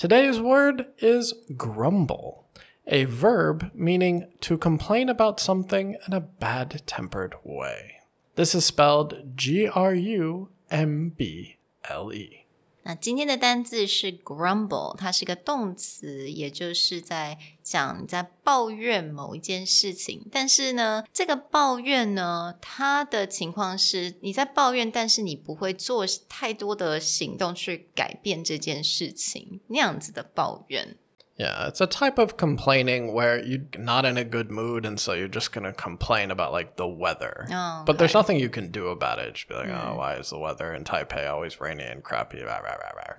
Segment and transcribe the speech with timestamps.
[0.00, 2.46] Today's word is grumble,
[2.86, 7.96] a verb meaning to complain about something in a bad tempered way.
[8.34, 12.46] This is spelled G R U M B L E.
[12.82, 20.26] 那今天的单字是 grumble，它是个动词，也就是在讲你在抱怨某一件事情。
[20.32, 30.96] 但是呢，这个抱怨呢，它的情况是你在抱怨，但是你不会做太多的行动去改变这件事情，那样子的抱怨。
[31.39, 35.27] Yeah, it's a type of complaining where you're not in a good mood, and so you're
[35.27, 37.45] just gonna complain about like the weather.
[37.51, 39.33] Oh, But there's nothing you can do about it.
[39.33, 42.41] Just be like, oh, why is the weather in Taipei always rainy and crappy?
[42.41, 43.15] Rah, rah, rah, rah.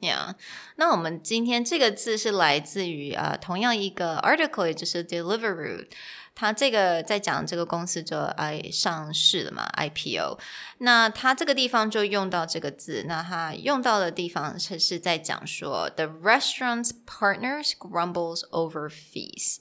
[0.00, 0.34] Yeah，
[0.76, 5.86] 那我们今天这个字是来自于呃同样一个 article，也就是 Deliveroo。
[6.39, 10.39] 他这个在讲这个公司就哎上市了嘛，IPO。
[10.77, 19.57] 那他这个地方就用到这个字，那他用到的地方是是在讲说，the restaurant's partners grumbles over fees。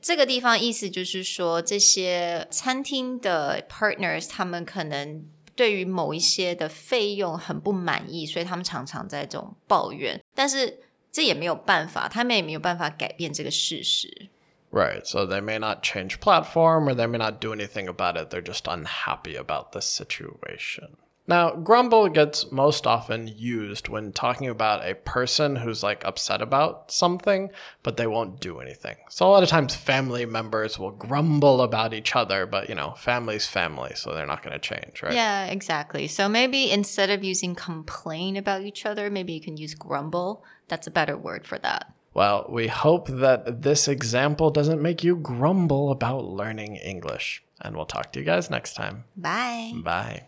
[0.00, 5.22] 这个地方意思就是说，这些餐厅的 partners 他们可能
[5.54, 10.18] 对于某一些的费用很不满意，所以他们常常在这种抱怨。
[10.34, 10.80] 但是
[11.12, 14.30] 这也没有办法，他们也没有办法改变这个事实。
[14.72, 15.06] Right.
[15.06, 18.30] So they may not change platform or they may not do anything about it.
[18.30, 20.96] They're just unhappy about the situation.
[21.28, 26.90] Now, grumble gets most often used when talking about a person who's like upset about
[26.90, 27.50] something,
[27.84, 28.96] but they won't do anything.
[29.08, 32.94] So a lot of times family members will grumble about each other, but you know,
[32.96, 35.14] family's family, so they're not going to change, right?
[35.14, 36.08] Yeah, exactly.
[36.08, 40.44] So maybe instead of using complain about each other, maybe you can use grumble.
[40.66, 41.94] That's a better word for that.
[42.14, 47.42] Well, we hope that this example doesn't make you grumble about learning English.
[47.60, 49.04] And we'll talk to you guys next time.
[49.16, 49.72] Bye.
[49.82, 50.20] Bye.